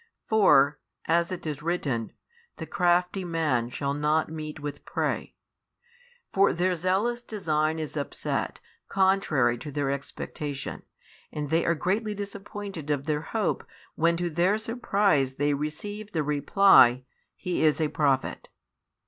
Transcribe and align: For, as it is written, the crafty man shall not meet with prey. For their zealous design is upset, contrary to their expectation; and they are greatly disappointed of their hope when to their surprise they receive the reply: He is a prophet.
For, 0.25 0.79
as 1.05 1.31
it 1.31 1.45
is 1.45 1.61
written, 1.61 2.11
the 2.57 2.65
crafty 2.65 3.23
man 3.23 3.69
shall 3.69 3.93
not 3.93 4.29
meet 4.31 4.59
with 4.59 4.83
prey. 4.83 5.35
For 6.33 6.53
their 6.53 6.73
zealous 6.73 7.21
design 7.21 7.77
is 7.77 7.95
upset, 7.95 8.59
contrary 8.87 9.59
to 9.59 9.69
their 9.71 9.91
expectation; 9.91 10.81
and 11.31 11.51
they 11.51 11.65
are 11.67 11.75
greatly 11.75 12.15
disappointed 12.15 12.89
of 12.89 13.05
their 13.05 13.21
hope 13.21 13.63
when 13.93 14.17
to 14.17 14.31
their 14.31 14.57
surprise 14.57 15.33
they 15.33 15.53
receive 15.53 16.13
the 16.13 16.23
reply: 16.23 17.03
He 17.35 17.63
is 17.63 17.79
a 17.79 17.89
prophet. 17.89 18.49